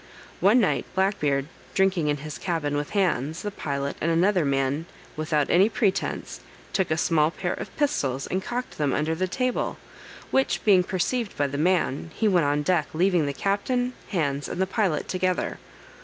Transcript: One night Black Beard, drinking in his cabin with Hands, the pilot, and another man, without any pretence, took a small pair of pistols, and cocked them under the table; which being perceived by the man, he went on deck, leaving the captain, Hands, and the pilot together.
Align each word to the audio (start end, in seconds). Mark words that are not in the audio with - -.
One 0.39 0.59
night 0.59 0.87
Black 0.95 1.19
Beard, 1.19 1.45
drinking 1.75 2.07
in 2.07 2.17
his 2.17 2.39
cabin 2.39 2.75
with 2.75 2.89
Hands, 2.89 3.39
the 3.39 3.51
pilot, 3.51 3.95
and 4.01 4.09
another 4.09 4.43
man, 4.43 4.87
without 5.15 5.47
any 5.51 5.69
pretence, 5.69 6.39
took 6.73 6.89
a 6.89 6.97
small 6.97 7.29
pair 7.29 7.53
of 7.53 7.77
pistols, 7.77 8.25
and 8.25 8.41
cocked 8.43 8.79
them 8.79 8.93
under 8.93 9.13
the 9.13 9.27
table; 9.27 9.77
which 10.31 10.65
being 10.65 10.81
perceived 10.83 11.37
by 11.37 11.45
the 11.45 11.59
man, 11.59 12.09
he 12.15 12.27
went 12.27 12.47
on 12.47 12.63
deck, 12.63 12.87
leaving 12.95 13.27
the 13.27 13.31
captain, 13.31 13.93
Hands, 14.07 14.49
and 14.49 14.59
the 14.59 14.65
pilot 14.65 15.07
together. 15.07 15.59